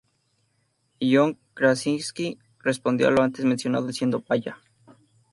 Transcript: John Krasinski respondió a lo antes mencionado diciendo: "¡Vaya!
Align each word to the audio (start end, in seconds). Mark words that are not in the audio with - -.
John 0.99 1.37
Krasinski 1.53 2.39
respondió 2.63 3.07
a 3.07 3.11
lo 3.11 3.21
antes 3.21 3.45
mencionado 3.45 3.85
diciendo: 3.85 4.23
"¡Vaya! 4.27 4.57